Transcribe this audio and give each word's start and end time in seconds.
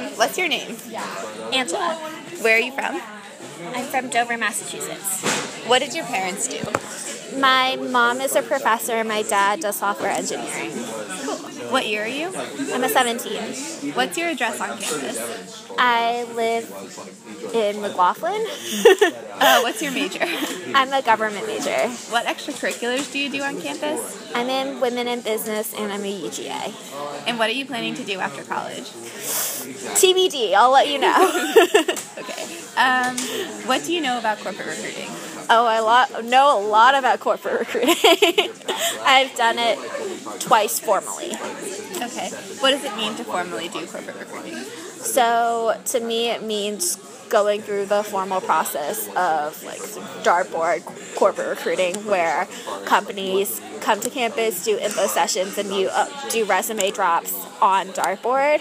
Um, 0.00 0.06
what's 0.16 0.38
your 0.38 0.48
name? 0.48 0.76
Angela. 1.52 1.94
Where 2.40 2.56
are 2.56 2.60
you 2.60 2.72
from? 2.72 3.00
I'm 3.74 3.84
from 3.86 4.08
Dover, 4.08 4.38
Massachusetts. 4.38 5.66
What 5.66 5.80
did 5.80 5.94
your 5.94 6.04
parents 6.06 6.48
do? 6.48 6.58
My 7.38 7.76
mom 7.76 8.20
is 8.20 8.34
a 8.34 8.42
professor 8.42 8.92
and 8.92 9.08
my 9.08 9.22
dad 9.22 9.60
does 9.60 9.76
software 9.76 10.10
engineering. 10.10 10.72
What 11.70 11.86
year 11.86 12.02
are 12.04 12.08
you? 12.08 12.32
I'm 12.72 12.82
a 12.84 12.88
17. 12.88 13.92
What's 13.94 14.18
your 14.18 14.28
address 14.28 14.60
on 14.60 14.76
campus? 14.78 15.70
I 15.78 16.24
live 16.34 17.54
in 17.54 17.80
McLaughlin. 17.80 18.46
Uh, 19.40 19.60
what's 19.62 19.80
your 19.80 19.90
major? 19.90 20.18
I'm 20.74 20.92
a 20.92 21.00
government 21.00 21.46
major. 21.46 21.88
What 22.10 22.26
extracurriculars 22.26 23.10
do 23.10 23.18
you 23.18 23.30
do 23.30 23.40
on 23.40 23.58
campus? 23.58 24.30
I'm 24.34 24.50
in 24.50 24.80
women 24.80 25.08
in 25.08 25.22
business 25.22 25.72
and 25.72 25.90
I'm 25.90 26.04
a 26.04 26.12
UGA. 26.12 27.26
And 27.26 27.38
what 27.38 27.48
are 27.48 27.52
you 27.54 27.64
planning 27.64 27.94
to 27.94 28.04
do 28.04 28.18
after 28.20 28.42
college? 28.42 28.84
TBD, 29.96 30.52
I'll 30.52 30.70
let 30.72 30.88
you 30.88 30.98
know. 30.98 31.16
Okay. 32.20 32.44
Um, 32.76 33.16
what 33.66 33.82
do 33.84 33.94
you 33.94 34.02
know 34.02 34.18
about 34.18 34.38
corporate 34.40 34.68
recruiting? 34.68 35.08
oh, 35.48 35.66
I 35.66 35.80
lo- 35.80 36.20
know 36.20 36.60
a 36.60 36.62
lot 36.66 36.94
about 36.94 37.18
corporate 37.20 37.60
recruiting. 37.60 38.50
I've 39.02 39.34
done 39.36 39.56
it 39.58 39.78
twice 40.38 40.78
formally. 40.78 41.32
Okay. 41.96 42.28
What 42.60 42.70
does 42.70 42.84
it 42.84 42.96
mean 42.96 43.14
to 43.16 43.24
formally 43.24 43.68
do 43.68 43.86
corporate 43.86 44.16
recruiting? 44.18 44.56
So 44.56 45.80
to 45.86 46.00
me, 46.00 46.30
it 46.30 46.42
means 46.42 46.96
going 47.28 47.62
through 47.62 47.86
the 47.86 48.02
formal 48.02 48.40
process 48.40 49.06
of 49.16 49.62
like 49.64 49.80
dartboard 50.24 50.84
corporate 51.14 51.48
recruiting, 51.48 51.94
where 52.06 52.46
companies 52.84 53.60
come 53.80 54.00
to 54.00 54.10
campus, 54.10 54.64
do 54.64 54.76
info 54.76 55.06
sessions, 55.06 55.56
and 55.56 55.72
you 55.74 55.88
uh, 55.90 56.08
do 56.28 56.44
resume 56.44 56.90
drops 56.90 57.32
on 57.62 57.88
dartboard, 57.88 58.60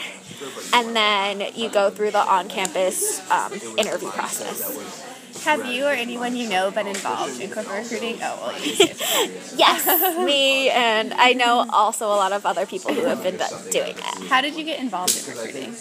and 0.73 0.95
then 0.95 1.53
you 1.55 1.69
go 1.69 1.89
through 1.89 2.11
the 2.11 2.19
on-campus 2.19 3.29
um, 3.31 3.53
interview 3.77 4.09
process. 4.09 5.05
Have 5.45 5.65
you 5.65 5.85
or 5.85 5.91
anyone 5.91 6.35
you 6.35 6.49
know 6.49 6.69
been 6.71 6.87
involved 6.87 7.39
in 7.39 7.49
corporate 7.49 7.83
recruiting? 7.83 8.19
Oh, 8.21 8.39
well. 8.41 8.55
Yes, 9.55 10.17
me, 10.25 10.69
and 10.69 11.13
I 11.13 11.33
know 11.33 11.65
also 11.71 12.07
a 12.07 12.17
lot 12.17 12.31
of 12.31 12.45
other 12.45 12.65
people 12.65 12.93
who 12.93 13.05
have 13.05 13.23
been 13.23 13.37
doing 13.71 13.95
it. 13.97 14.29
How 14.29 14.41
did 14.41 14.55
you 14.55 14.63
get 14.65 14.79
involved 14.79 15.17
in 15.17 15.33
recruiting? 15.33 15.75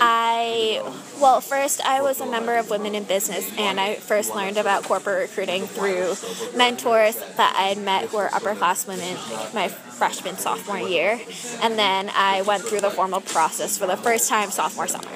I, 0.00 0.82
well, 1.20 1.40
first 1.40 1.80
I 1.84 2.02
was 2.02 2.20
a 2.20 2.26
member 2.26 2.56
of 2.56 2.70
Women 2.70 2.94
in 2.94 3.04
Business, 3.04 3.50
and 3.58 3.80
I 3.80 3.96
first 3.96 4.34
learned 4.34 4.56
about 4.56 4.84
corporate 4.84 5.30
recruiting 5.30 5.66
through 5.66 6.14
mentors 6.56 7.16
that 7.36 7.54
I 7.56 7.68
had 7.68 7.78
met 7.78 8.06
who 8.06 8.18
were 8.18 8.32
upper 8.32 8.54
class 8.54 8.86
women 8.86 9.16
my 9.54 9.68
freshman, 9.68 10.36
sophomore 10.36 10.78
year. 10.78 11.20
And 11.62 11.78
then 11.78 12.10
I 12.14 12.42
went 12.42 12.62
through 12.62 12.80
the 12.80 12.90
formal 12.90 13.20
process 13.20 13.78
for 13.78 13.86
the 13.86 13.96
first 13.96 14.28
time 14.28 14.50
sophomore 14.50 14.86
summer. 14.86 15.08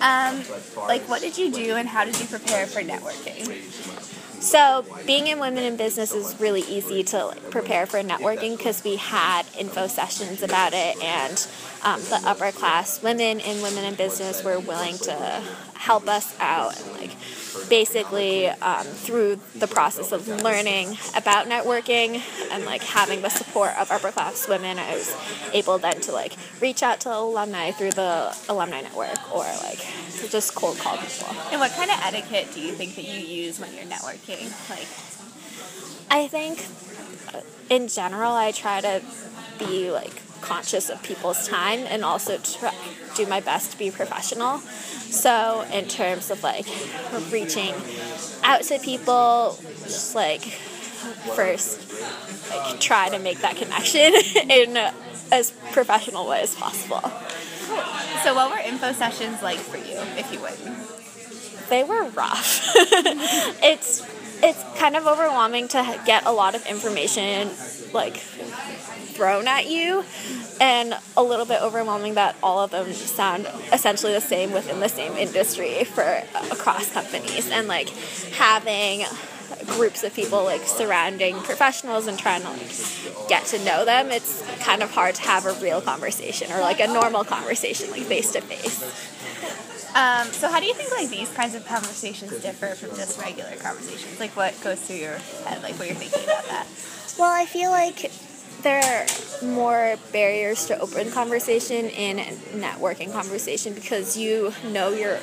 Um, 0.00 0.42
like, 0.86 1.08
what 1.08 1.20
did 1.20 1.38
you 1.38 1.52
do 1.52 1.74
and 1.76 1.88
how 1.88 2.04
did 2.04 2.18
you 2.20 2.26
prepare 2.26 2.66
for 2.66 2.80
networking? 2.80 3.46
So, 4.40 4.84
being 5.04 5.26
in 5.26 5.40
Women 5.40 5.64
in 5.64 5.76
Business 5.76 6.14
is 6.14 6.38
really 6.38 6.60
easy 6.60 7.02
to 7.04 7.26
like, 7.26 7.50
prepare 7.50 7.86
for 7.86 8.00
networking 8.02 8.56
because 8.56 8.84
we 8.84 8.94
had 8.94 9.42
info 9.58 9.88
sessions 9.88 10.44
about 10.44 10.72
it, 10.74 11.02
and 11.02 11.44
um, 11.84 12.00
the 12.02 12.20
upper 12.24 12.52
class 12.52 13.02
women 13.02 13.40
in 13.40 13.62
Women 13.62 13.84
in 13.84 13.94
Business 13.94 14.42
were 14.44 14.58
willing 14.58 14.98
to 14.98 15.12
help 15.74 16.08
us 16.08 16.34
out 16.40 16.78
and 16.80 16.92
like 16.92 17.16
basically 17.68 18.48
um, 18.48 18.84
through 18.84 19.40
the 19.56 19.66
process 19.66 20.12
of 20.12 20.26
learning 20.42 20.96
about 21.16 21.46
networking 21.46 22.22
and 22.50 22.64
like 22.64 22.82
having 22.82 23.22
the 23.22 23.28
support 23.28 23.76
of 23.78 23.90
upper 23.90 24.10
class 24.10 24.48
women 24.48 24.78
i 24.78 24.94
was 24.94 25.16
able 25.52 25.78
then 25.78 26.00
to 26.00 26.12
like 26.12 26.34
reach 26.60 26.82
out 26.82 27.00
to 27.00 27.12
alumni 27.14 27.70
through 27.70 27.90
the 27.92 28.36
alumni 28.48 28.80
network 28.80 29.34
or 29.34 29.44
like 29.62 29.86
just 30.26 30.54
cold 30.54 30.78
call 30.78 30.96
people 30.96 31.28
And 31.50 31.60
what 31.60 31.70
kind 31.72 31.90
of 31.90 31.98
etiquette 32.02 32.48
do 32.52 32.60
you 32.60 32.72
think 32.72 32.96
that 32.96 33.04
you 33.04 33.20
use 33.20 33.58
when 33.60 33.72
you're 33.74 33.84
networking? 33.84 34.50
Like, 34.68 34.88
I 36.10 36.28
think 36.28 36.66
uh, 37.34 37.40
in 37.70 37.88
general, 37.88 38.32
I 38.32 38.52
try 38.52 38.80
to 38.80 39.02
be 39.58 39.90
like 39.90 40.22
conscious 40.40 40.90
of 40.90 41.02
people's 41.02 41.48
time 41.48 41.80
and 41.80 42.04
also 42.04 42.38
try, 42.38 42.74
do 43.14 43.26
my 43.26 43.40
best 43.40 43.72
to 43.72 43.78
be 43.78 43.90
professional. 43.90 44.58
So, 44.58 45.66
in 45.72 45.86
terms 45.86 46.30
of 46.30 46.42
like 46.42 46.66
reaching 47.30 47.74
out 48.42 48.62
to 48.64 48.78
people, 48.78 49.58
just 49.82 50.14
like 50.14 50.42
first, 50.42 51.80
like 52.50 52.80
try 52.80 53.08
to 53.08 53.18
make 53.18 53.38
that 53.40 53.56
connection 53.56 54.12
in 54.50 54.76
as 55.30 55.50
professional 55.72 56.26
way 56.26 56.42
as 56.42 56.54
possible. 56.54 57.00
so 58.22 58.34
what 58.34 58.50
were 58.50 58.58
info 58.58 58.92
sessions 58.92 59.42
like 59.42 59.58
for 59.58 59.76
you, 59.76 59.98
if 60.16 60.32
you 60.32 60.40
would? 60.40 60.88
they 61.68 61.84
were 61.84 62.04
rough. 62.10 62.72
it's 63.62 64.06
it's 64.42 64.64
kind 64.78 64.96
of 64.96 65.06
overwhelming 65.06 65.68
to 65.68 66.00
get 66.06 66.24
a 66.26 66.32
lot 66.32 66.54
of 66.54 66.64
information 66.66 67.50
like 67.92 68.22
thrown 68.78 69.48
at 69.48 69.68
you 69.68 70.04
and 70.60 70.94
a 71.16 71.22
little 71.22 71.44
bit 71.44 71.60
overwhelming 71.62 72.14
that 72.14 72.36
all 72.42 72.60
of 72.60 72.70
them 72.70 72.92
sound 72.92 73.46
essentially 73.72 74.12
the 74.12 74.20
same 74.20 74.52
within 74.52 74.80
the 74.80 74.88
same 74.88 75.12
industry 75.14 75.84
for 75.84 76.22
across 76.52 76.92
companies 76.92 77.50
and 77.50 77.68
like 77.68 77.88
having 78.36 79.04
groups 79.66 80.04
of 80.04 80.14
people 80.14 80.44
like 80.44 80.62
surrounding 80.62 81.34
professionals 81.40 82.06
and 82.06 82.18
trying 82.18 82.42
to 82.42 82.48
like 82.50 83.28
get 83.28 83.44
to 83.44 83.62
know 83.64 83.84
them 83.84 84.10
it's 84.10 84.42
kind 84.60 84.82
of 84.82 84.90
hard 84.90 85.14
to 85.14 85.22
have 85.22 85.46
a 85.46 85.52
real 85.54 85.80
conversation 85.80 86.50
or 86.52 86.60
like 86.60 86.80
a 86.80 86.86
normal 86.86 87.24
conversation 87.24 87.90
like 87.90 88.02
face 88.02 88.32
to 88.32 88.40
face 88.40 88.82
Um, 89.94 90.26
so 90.28 90.48
how 90.48 90.60
do 90.60 90.66
you 90.66 90.74
think 90.74 90.92
like 90.92 91.08
these 91.08 91.32
kinds 91.32 91.54
of 91.54 91.66
conversations 91.66 92.30
differ 92.40 92.74
from 92.74 92.90
just 92.94 93.18
regular 93.20 93.56
conversations? 93.56 94.20
Like 94.20 94.36
what 94.36 94.54
goes 94.62 94.78
through 94.80 94.96
your 94.96 95.16
head, 95.46 95.62
like 95.62 95.74
what 95.78 95.88
you're 95.88 95.96
thinking 95.96 96.24
about 96.24 96.44
that? 96.44 96.66
Well, 97.18 97.32
I 97.32 97.46
feel 97.46 97.70
like 97.70 98.12
there 98.62 98.82
are 98.82 99.06
more 99.44 99.96
barriers 100.12 100.66
to 100.66 100.78
open 100.78 101.10
conversation 101.10 101.86
in 101.86 102.18
networking 102.60 103.12
conversation 103.12 103.72
because 103.72 104.16
you 104.16 104.52
know 104.64 104.90
your 104.90 105.18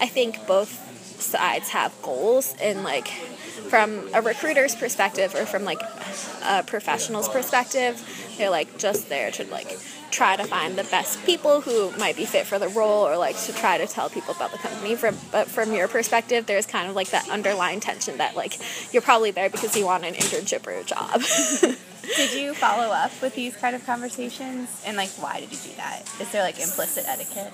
I 0.00 0.06
think 0.06 0.46
both 0.46 0.86
sides 1.20 1.70
have 1.70 1.94
goals 2.02 2.54
and 2.60 2.84
like 2.84 3.08
from 3.68 4.08
a 4.14 4.22
recruiter's 4.22 4.74
perspective 4.74 5.34
or 5.34 5.44
from 5.44 5.64
like 5.64 5.80
a 6.44 6.62
professional's 6.62 7.28
perspective, 7.28 8.00
they're 8.38 8.50
like 8.50 8.78
just 8.78 9.08
there 9.08 9.30
to 9.32 9.44
like 9.46 9.78
try 10.10 10.36
to 10.36 10.44
find 10.44 10.76
the 10.76 10.84
best 10.84 11.22
people 11.26 11.60
who 11.60 11.90
might 11.98 12.16
be 12.16 12.24
fit 12.24 12.46
for 12.46 12.58
the 12.58 12.68
role 12.68 13.06
or 13.06 13.18
like 13.18 13.36
to 13.36 13.52
try 13.52 13.76
to 13.76 13.86
tell 13.86 14.08
people 14.08 14.34
about 14.34 14.50
the 14.52 14.58
company 14.58 14.94
from 14.94 15.14
but 15.30 15.46
from 15.48 15.72
your 15.72 15.86
perspective 15.86 16.46
there's 16.46 16.64
kind 16.64 16.88
of 16.88 16.96
like 16.96 17.10
that 17.10 17.28
underlying 17.28 17.78
tension 17.78 18.16
that 18.16 18.34
like 18.34 18.58
you're 18.90 19.02
probably 19.02 19.30
there 19.30 19.50
because 19.50 19.76
you 19.76 19.84
want 19.84 20.04
an 20.04 20.14
internship 20.14 20.66
or 20.66 20.70
a 20.70 20.84
job 20.84 21.22
Did 22.16 22.32
you 22.32 22.54
follow 22.54 22.92
up 22.92 23.12
with 23.20 23.34
these 23.34 23.56
kind 23.56 23.76
of 23.76 23.84
conversations? 23.84 24.82
And 24.86 24.96
like 24.96 25.10
why 25.10 25.40
did 25.40 25.52
you 25.52 25.58
do 25.58 25.76
that? 25.76 26.02
Is 26.20 26.30
there 26.32 26.42
like 26.42 26.58
implicit 26.60 27.04
etiquette? 27.06 27.52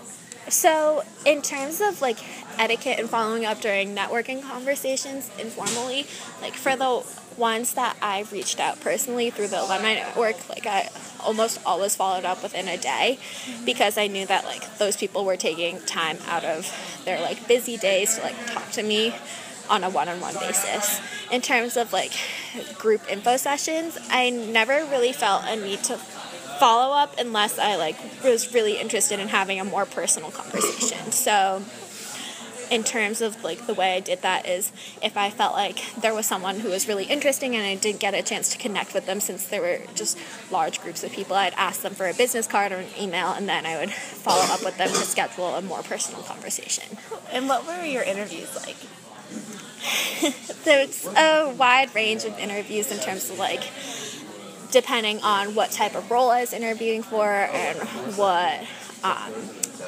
So, 0.48 1.02
in 1.24 1.40
terms 1.40 1.80
of 1.80 2.02
like 2.02 2.18
etiquette 2.58 2.98
and 2.98 3.08
following 3.08 3.46
up 3.46 3.60
during 3.60 3.94
networking 3.94 4.42
conversations 4.42 5.30
informally, 5.38 6.06
like 6.42 6.54
for 6.54 6.76
the 6.76 7.02
ones 7.38 7.74
that 7.74 7.96
I 8.02 8.24
reached 8.30 8.60
out 8.60 8.80
personally 8.80 9.30
through 9.30 9.48
the 9.48 9.60
alumni 9.60 9.94
network, 9.94 10.48
like 10.48 10.66
I 10.66 10.90
almost 11.20 11.60
always 11.64 11.96
followed 11.96 12.24
up 12.24 12.42
within 12.42 12.68
a 12.68 12.76
day 12.76 13.18
mm-hmm. 13.18 13.64
because 13.64 13.96
I 13.96 14.06
knew 14.06 14.26
that 14.26 14.44
like 14.44 14.78
those 14.78 14.96
people 14.96 15.24
were 15.24 15.36
taking 15.36 15.80
time 15.80 16.18
out 16.26 16.44
of 16.44 16.70
their 17.04 17.20
like 17.20 17.48
busy 17.48 17.76
days 17.76 18.16
to 18.16 18.22
like 18.22 18.46
talk 18.48 18.70
to 18.72 18.82
me 18.82 19.14
on 19.68 19.84
a 19.84 19.90
one-on-one 19.90 20.34
basis. 20.34 21.00
In 21.30 21.40
terms 21.40 21.76
of 21.76 21.92
like 21.92 22.12
group 22.78 23.02
info 23.10 23.36
sessions, 23.36 23.98
I 24.10 24.30
never 24.30 24.84
really 24.84 25.12
felt 25.12 25.44
a 25.46 25.56
need 25.56 25.82
to 25.84 25.96
follow 26.58 26.94
up 26.94 27.14
unless 27.18 27.58
I 27.58 27.76
like 27.76 27.96
was 28.22 28.54
really 28.54 28.80
interested 28.80 29.18
in 29.18 29.28
having 29.28 29.58
a 29.60 29.64
more 29.64 29.86
personal 29.86 30.30
conversation. 30.30 30.98
So 31.24 31.62
in 32.70 32.82
terms 32.82 33.20
of 33.20 33.42
like 33.44 33.66
the 33.66 33.74
way 33.74 33.94
I 33.94 34.00
did 34.00 34.22
that 34.22 34.48
is 34.48 34.72
if 35.02 35.16
I 35.16 35.30
felt 35.30 35.54
like 35.54 35.94
there 36.00 36.14
was 36.14 36.26
someone 36.26 36.60
who 36.60 36.70
was 36.70 36.88
really 36.88 37.04
interesting 37.04 37.54
and 37.54 37.64
I 37.64 37.74
didn't 37.76 38.00
get 38.00 38.14
a 38.14 38.22
chance 38.22 38.48
to 38.50 38.58
connect 38.58 38.94
with 38.94 39.06
them 39.06 39.20
since 39.20 39.46
there 39.46 39.60
were 39.60 39.80
just 39.94 40.18
large 40.50 40.80
groups 40.80 41.04
of 41.04 41.12
people, 41.12 41.36
I'd 41.36 41.54
ask 41.54 41.82
them 41.82 41.94
for 41.94 42.08
a 42.08 42.14
business 42.14 42.46
card 42.46 42.72
or 42.72 42.76
an 42.76 42.88
email 42.98 43.28
and 43.28 43.48
then 43.48 43.66
I 43.66 43.78
would 43.78 43.92
follow 43.92 44.44
up 44.52 44.64
with 44.64 44.76
them 44.76 44.88
to 44.88 44.94
schedule 44.94 45.54
a 45.54 45.62
more 45.62 45.82
personal 45.82 46.22
conversation. 46.22 46.98
And 47.32 47.48
what 47.48 47.66
were 47.66 47.84
your 47.84 48.02
interviews 48.02 48.54
like? 48.56 48.76
There's 50.64 51.06
a 51.06 51.54
wide 51.56 51.94
range 51.94 52.24
of 52.24 52.38
interviews 52.38 52.90
in 52.90 52.98
terms 52.98 53.30
of 53.30 53.38
like 53.38 53.62
depending 54.74 55.20
on 55.22 55.54
what 55.54 55.70
type 55.70 55.94
of 55.94 56.10
role 56.10 56.30
I 56.30 56.40
was 56.40 56.52
interviewing 56.52 57.02
for 57.02 57.24
and 57.24 57.78
what 58.16 58.60
um, 59.04 59.32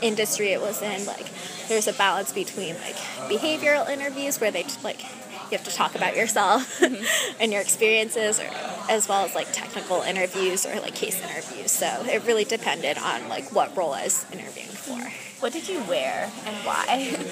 industry 0.01 0.53
it 0.53 0.61
was 0.61 0.81
in. 0.81 1.05
Like, 1.07 1.27
there's 1.69 1.89
a 1.89 1.93
balance 1.93 2.33
between 2.33 2.77
like 2.77 2.95
behavioral 3.29 3.89
interviews 3.91 4.41
where 4.41 4.53
they 4.53 4.63
just, 4.63 4.85
like 4.85 5.03
you 5.03 5.59
have 5.59 5.65
to 5.65 5.75
talk 5.75 5.97
about 5.97 6.17
yourself 6.17 6.81
and 7.41 7.53
your 7.53 7.61
experiences, 7.61 8.39
or, 8.39 8.49
as 8.89 9.09
well 9.09 9.25
as 9.25 9.35
like 9.35 9.49
technical 9.53 10.03
interviews 10.03 10.65
or 10.65 10.79
like 10.81 10.95
case 10.95 11.21
interviews. 11.21 11.73
So 11.73 11.87
it 12.07 12.25
really 12.25 12.45
depended 12.45 12.97
on 12.97 13.29
like 13.29 13.53
what 13.53 13.77
role 13.77 13.93
I 13.93 14.05
was 14.05 14.25
interviewing 14.33 14.69
for. 14.69 15.26
What 15.41 15.53
did 15.53 15.69
you 15.69 15.83
wear 15.85 16.31
and 16.45 16.57
why? 16.65 17.17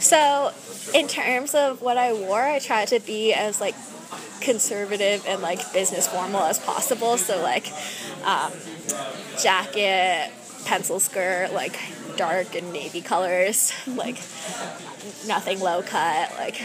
So, 0.00 0.52
in 0.92 1.08
terms 1.08 1.54
of 1.54 1.80
what 1.80 1.96
I 1.96 2.12
wore, 2.12 2.42
I 2.42 2.58
tried 2.58 2.88
to 2.88 3.00
be 3.00 3.32
as 3.32 3.58
like 3.58 3.74
conservative 4.44 5.24
and 5.26 5.40
like 5.40 5.72
business 5.72 6.06
formal 6.06 6.42
as 6.42 6.58
possible. 6.58 7.16
So 7.16 7.40
like 7.42 7.72
um, 8.24 8.52
jacket, 9.40 10.30
pencil 10.64 11.00
skirt, 11.00 11.52
like 11.52 11.78
dark 12.16 12.54
and 12.54 12.72
navy 12.72 13.00
colors, 13.00 13.72
like 13.86 14.16
nothing 15.26 15.60
low 15.60 15.82
cut, 15.82 16.32
like 16.38 16.60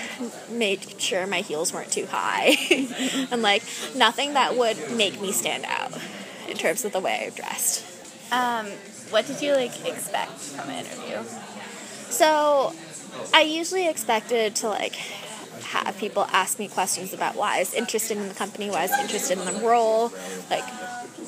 made 0.49 1.01
sure 1.01 1.25
my 1.25 1.41
heels 1.41 1.73
weren't 1.73 1.91
too 1.91 2.05
high, 2.05 2.55
and 3.31 3.41
like 3.41 3.63
nothing 3.95 4.33
that 4.33 4.55
would 4.55 4.91
make 4.91 5.19
me 5.19 5.31
stand 5.31 5.65
out 5.65 5.93
in 6.47 6.57
terms 6.57 6.85
of 6.85 6.91
the 6.91 6.99
way 6.99 7.25
I 7.27 7.29
dressed. 7.35 7.85
Um, 8.31 8.67
what 9.09 9.27
did 9.27 9.41
you 9.41 9.53
like 9.53 9.85
expect 9.85 10.31
from 10.31 10.69
an 10.69 10.85
interview? 10.85 11.23
So, 12.09 12.73
I 13.33 13.41
usually 13.41 13.87
expected 13.87 14.55
to 14.57 14.69
like 14.69 14.95
have 15.63 15.97
people 15.97 16.25
ask 16.31 16.57
me 16.57 16.67
questions 16.67 17.13
about 17.13 17.35
why 17.35 17.57
I 17.57 17.59
was 17.59 17.73
interested 17.73 18.17
in 18.17 18.27
the 18.27 18.33
company, 18.33 18.69
why 18.69 18.79
I 18.79 18.87
was 18.87 18.99
interested 18.99 19.37
in 19.37 19.45
the 19.45 19.67
role, 19.67 20.11
like 20.49 20.67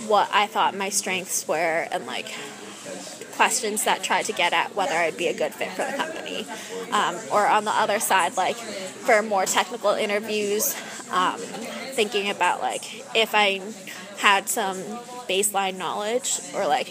what 0.07 0.29
I 0.33 0.47
thought 0.47 0.75
my 0.75 0.89
strengths 0.89 1.47
were, 1.47 1.87
and 1.91 2.05
like 2.05 2.33
questions 3.33 3.83
that 3.85 4.03
tried 4.03 4.25
to 4.25 4.33
get 4.33 4.53
at 4.53 4.75
whether 4.75 4.93
I'd 4.93 5.17
be 5.17 5.27
a 5.27 5.33
good 5.33 5.53
fit 5.53 5.69
for 5.69 5.85
the 5.85 5.97
company. 5.97 6.45
Um, 6.91 7.15
or 7.31 7.47
on 7.47 7.65
the 7.65 7.71
other 7.71 7.99
side, 7.99 8.37
like 8.37 8.55
for 8.55 9.21
more 9.21 9.45
technical 9.45 9.91
interviews, 9.91 10.75
um, 11.11 11.37
thinking 11.37 12.29
about 12.29 12.61
like 12.61 13.15
if 13.15 13.31
I 13.33 13.61
had 14.17 14.47
some 14.47 14.77
baseline 15.27 15.77
knowledge 15.77 16.39
or 16.55 16.67
like 16.67 16.87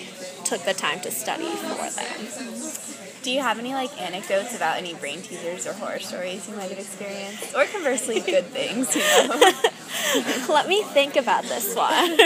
took 0.50 0.64
the 0.64 0.74
time 0.74 0.98
to 0.98 1.12
study 1.12 1.44
for 1.44 1.88
them. 1.90 3.22
Do 3.22 3.30
you 3.30 3.40
have 3.40 3.60
any 3.60 3.72
like 3.72 4.00
anecdotes 4.00 4.56
about 4.56 4.78
any 4.78 4.94
brain 4.94 5.22
teasers 5.22 5.64
or 5.64 5.74
horror 5.74 6.00
stories 6.00 6.48
you 6.48 6.56
might 6.56 6.70
have 6.70 6.78
experienced, 6.78 7.54
or 7.54 7.66
conversely, 7.66 8.18
good 8.18 8.46
things? 8.46 8.96
You 8.96 9.02
know. 9.02 10.48
Let 10.52 10.66
me 10.66 10.82
think 10.82 11.14
about 11.14 11.44
this 11.44 11.76
one. 11.76 11.86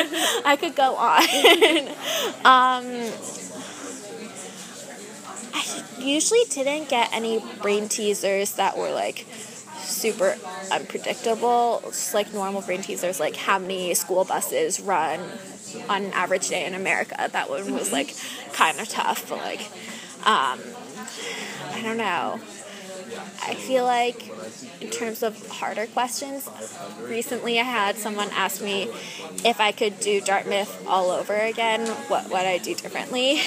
I 0.47 0.57
could 0.59 0.75
go 0.75 0.97
on. 0.97 1.21
um, 2.47 3.13
I 5.53 5.85
usually 5.99 6.45
didn't 6.49 6.89
get 6.89 7.13
any 7.13 7.45
brain 7.61 7.91
teasers 7.91 8.55
that 8.55 8.79
were 8.79 8.91
like 8.91 9.27
super 10.05 10.37
unpredictable. 10.71 11.81
Just 11.87 12.13
like 12.13 12.35
normal 12.35 12.61
brain 12.61 12.83
teasers, 12.83 13.19
like 13.19 13.37
how 13.37 13.59
many 13.59 13.95
school 13.95 14.25
buses 14.25 14.79
run 14.79 15.19
on 15.89 16.05
an 16.05 16.13
average 16.13 16.49
day 16.49 16.67
in 16.67 16.75
America. 16.75 17.17
That 17.33 17.49
one 17.49 17.73
was 17.73 17.91
like 17.91 18.15
kind 18.53 18.79
of 18.79 18.89
tough, 18.89 19.27
but 19.31 19.39
like, 19.39 19.63
um, 20.27 20.61
I 21.73 21.81
don't 21.83 21.97
know. 21.97 22.39
I 23.43 23.55
feel 23.55 23.85
like 23.85 24.31
in 24.83 24.91
terms 24.91 25.23
of 25.23 25.49
harder 25.49 25.87
questions, 25.87 26.51
recently 27.09 27.59
I 27.59 27.63
had 27.63 27.97
someone 27.97 28.29
ask 28.33 28.61
me 28.63 28.91
if 29.43 29.61
I 29.61 29.73
could 29.73 30.01
do 30.01 30.21
Dartmouth 30.21 30.87
all 30.87 31.11
over 31.11 31.35
again, 31.35 31.87
what 32.09 32.29
would 32.29 32.45
I 32.45 32.59
do 32.59 32.75
differently? 32.75 33.41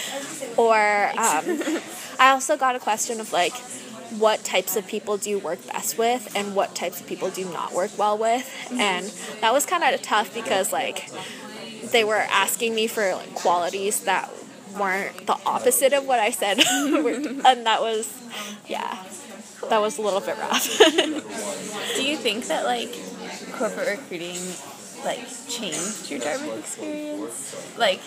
or 0.56 1.10
um, 1.18 1.44
I 2.18 2.30
also 2.30 2.56
got 2.56 2.76
a 2.76 2.80
question 2.80 3.20
of 3.20 3.30
like, 3.32 3.54
what 4.18 4.42
types 4.44 4.76
of 4.76 4.86
people 4.86 5.16
do 5.16 5.30
you 5.30 5.38
work 5.38 5.64
best 5.66 5.98
with 5.98 6.34
and 6.34 6.54
what 6.54 6.74
types 6.74 7.00
of 7.00 7.06
people 7.06 7.30
do 7.30 7.42
you 7.42 7.48
not 7.50 7.72
work 7.72 7.90
well 7.98 8.16
with 8.16 8.42
mm-hmm. 8.64 8.80
and 8.80 9.06
that 9.40 9.52
was 9.52 9.66
kind 9.66 9.82
of 9.82 10.00
tough 10.02 10.32
because 10.34 10.72
like 10.72 11.10
they 11.92 12.04
were 12.04 12.24
asking 12.30 12.74
me 12.74 12.86
for 12.86 13.14
like, 13.14 13.34
qualities 13.34 14.00
that 14.04 14.30
weren't 14.78 15.26
the 15.26 15.36
opposite 15.44 15.92
of 15.92 16.06
what 16.06 16.18
I 16.18 16.30
said 16.30 16.58
and 16.68 17.66
that 17.66 17.80
was 17.80 18.12
yeah 18.66 19.04
that 19.68 19.80
was 19.80 19.98
a 19.98 20.02
little 20.02 20.20
bit 20.20 20.36
rough. 20.38 20.78
Do 21.96 22.04
you 22.04 22.16
think 22.16 22.46
that 22.46 22.64
like 22.64 22.94
corporate 23.52 23.98
recruiting 23.98 24.38
like 25.04 25.26
changed 25.48 26.10
your 26.10 26.20
Dartmouth 26.20 26.58
experience? 26.58 27.76
Like, 27.78 28.00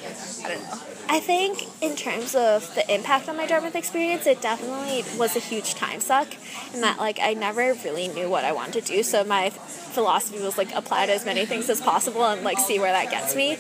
I 0.44 0.50
don't 0.50 0.64
know. 0.64 0.80
I 1.10 1.20
think 1.20 1.66
in 1.82 1.96
terms 1.96 2.36
of 2.36 2.74
the 2.76 2.94
impact 2.94 3.28
on 3.28 3.36
my 3.36 3.48
Dartmouth 3.48 3.76
experience, 3.76 4.28
it 4.28 4.40
definitely 4.40 5.04
was 5.18 5.36
a 5.36 5.40
huge 5.40 5.74
time 5.74 6.00
suck 6.00 6.28
in 6.74 6.82
that 6.82 7.00
like 7.00 7.20
I 7.20 7.34
never 7.34 7.74
really 7.84 8.08
knew 8.08 8.30
what 8.30 8.46
I 8.46 8.52
wanted 8.52 8.86
to 8.86 8.94
do. 8.96 9.04
So 9.04 9.24
my 9.24 9.50
philosophy 9.50 10.42
was 10.42 10.60
like 10.60 10.72
apply 10.74 11.08
to 11.08 11.14
as 11.14 11.26
many 11.26 11.46
things 11.46 11.70
as 11.70 11.82
possible 11.82 12.24
and 12.24 12.44
like 12.44 12.60
see 12.60 12.80
where 12.80 12.92
that 12.92 13.10
gets 13.10 13.36
me. 13.36 13.58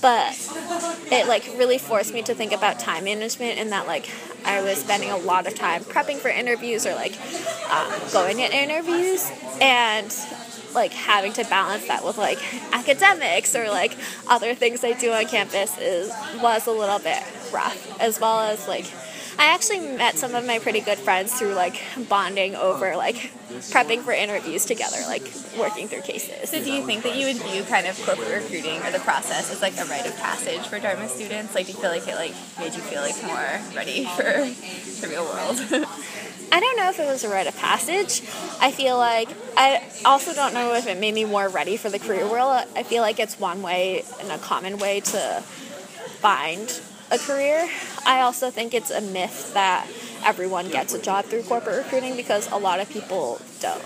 But 0.00 0.38
it 1.10 1.26
like 1.26 1.44
really 1.58 1.78
forced 1.78 2.14
me 2.14 2.22
to 2.22 2.34
think 2.34 2.52
about 2.52 2.78
time 2.78 3.04
management 3.04 3.58
and 3.58 3.72
that 3.72 3.88
like 3.88 4.08
I 4.44 4.62
was 4.62 4.78
spending 4.78 5.10
a 5.10 5.16
lot 5.16 5.48
of 5.48 5.56
time 5.56 5.82
prepping 5.82 6.18
for 6.18 6.28
interviews 6.28 6.86
or 6.86 6.94
like 6.94 7.18
um, 7.72 7.92
going 8.12 8.38
in 8.38 8.52
interviews 8.52 9.28
and 9.60 10.14
like 10.74 10.92
having 10.92 11.32
to 11.32 11.44
balance 11.44 11.86
that 11.88 12.04
with 12.04 12.18
like 12.18 12.38
academics 12.72 13.56
or 13.56 13.68
like 13.68 13.96
other 14.28 14.54
things 14.54 14.84
I 14.84 14.92
do 14.92 15.12
on 15.12 15.26
campus 15.26 15.76
is 15.78 16.12
was 16.40 16.68
a 16.68 16.72
little 16.72 16.98
bit 16.98 17.22
rough 17.54 18.00
as 18.00 18.20
well 18.20 18.40
as 18.40 18.68
like 18.68 18.86
I 19.38 19.46
actually 19.46 19.80
met 19.80 20.16
some 20.16 20.34
of 20.34 20.46
my 20.46 20.58
pretty 20.60 20.80
good 20.80 20.98
friends 20.98 21.36
through 21.36 21.54
like 21.54 21.80
bonding 22.08 22.54
over 22.54 22.96
like 22.96 23.32
prepping 23.70 24.02
for 24.02 24.12
interviews 24.12 24.64
together, 24.64 24.98
like 25.06 25.28
working 25.58 25.88
through 25.88 26.02
cases. 26.02 26.50
So, 26.50 26.62
do 26.62 26.70
you 26.70 26.84
think 26.86 27.02
that 27.02 27.16
you 27.16 27.26
would 27.26 27.36
view 27.36 27.64
kind 27.64 27.86
of 27.86 28.00
corporate 28.04 28.42
recruiting 28.42 28.80
or 28.82 28.92
the 28.92 29.00
process 29.00 29.50
as 29.50 29.60
like 29.60 29.76
a 29.76 29.84
rite 29.86 30.06
of 30.06 30.16
passage 30.18 30.60
for 30.68 30.78
Dartmouth 30.78 31.10
students? 31.10 31.54
Like, 31.54 31.66
do 31.66 31.72
you 31.72 31.78
feel 31.78 31.90
like 31.90 32.06
it 32.06 32.14
like 32.14 32.34
made 32.58 32.74
you 32.74 32.80
feel 32.82 33.02
like 33.02 33.20
more 33.24 33.60
ready 33.74 34.04
for 34.04 34.22
the 35.00 35.08
real 35.08 35.24
world? 35.24 35.60
I 36.52 36.60
don't 36.60 36.76
know 36.76 36.88
if 36.88 37.00
it 37.00 37.06
was 37.06 37.24
a 37.24 37.28
rite 37.28 37.48
of 37.48 37.56
passage. 37.58 38.22
I 38.60 38.70
feel 38.70 38.96
like 38.96 39.28
I 39.56 39.82
also 40.04 40.32
don't 40.32 40.54
know 40.54 40.74
if 40.74 40.86
it 40.86 40.98
made 40.98 41.14
me 41.14 41.24
more 41.24 41.48
ready 41.48 41.76
for 41.76 41.90
the 41.90 41.98
career 41.98 42.28
world. 42.28 42.68
I 42.76 42.84
feel 42.84 43.02
like 43.02 43.18
it's 43.18 43.40
one 43.40 43.62
way 43.62 44.04
and 44.20 44.30
a 44.30 44.38
common 44.38 44.78
way 44.78 45.00
to 45.00 45.42
find 46.20 46.80
a 47.14 47.18
career. 47.18 47.68
I 48.04 48.20
also 48.20 48.50
think 48.50 48.74
it's 48.74 48.90
a 48.90 49.00
myth 49.00 49.54
that 49.54 49.86
everyone 50.24 50.68
gets 50.68 50.94
a 50.94 50.98
job 51.00 51.26
through 51.26 51.42
corporate 51.44 51.84
recruiting 51.84 52.16
because 52.16 52.50
a 52.50 52.56
lot 52.56 52.80
of 52.80 52.88
people 52.90 53.40
don't. 53.60 53.82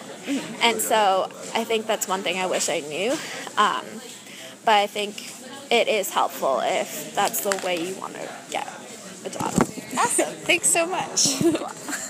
And 0.62 0.80
so 0.80 1.30
I 1.54 1.64
think 1.64 1.86
that's 1.86 2.08
one 2.08 2.22
thing 2.22 2.38
I 2.38 2.46
wish 2.46 2.68
I 2.68 2.80
knew. 2.80 3.12
Um, 3.56 3.84
but 4.64 4.74
I 4.74 4.86
think 4.86 5.32
it 5.70 5.88
is 5.88 6.10
helpful 6.10 6.60
if 6.62 7.14
that's 7.14 7.40
the 7.40 7.60
way 7.64 7.86
you 7.86 7.94
want 8.00 8.14
to 8.14 8.28
get 8.50 8.66
a 9.24 9.30
job. 9.30 9.52
Awesome. 9.98 10.34
Thanks 10.44 10.68
so 10.68 10.86
much. 10.86 11.42